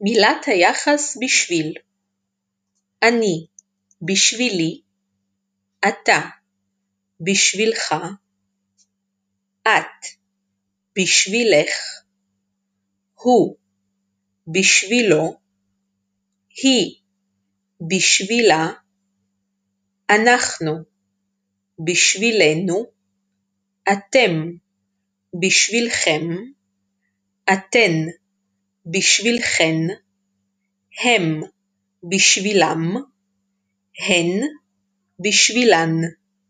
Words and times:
מילת 0.00 0.44
היחס 0.46 1.18
בשביל. 1.20 1.74
אני 3.02 3.46
בשבילי, 4.02 4.80
אתה 5.88 6.20
בשבילך, 7.20 7.94
את 9.62 10.06
בשבילך, 10.98 11.74
הוא 13.14 13.56
בשבילו, 14.46 15.36
היא 16.62 17.00
בשבילה, 17.88 18.66
אנחנו 20.10 20.72
בשבילנו, 21.86 22.86
אתם 23.92 24.50
בשבילכם, 25.40 26.22
אתן 27.52 28.23
בשבילכן, 28.86 29.76
הם 31.04 31.40
בשבילם, 32.02 32.94
הן 34.08 34.40
בשבילן. 35.20 35.90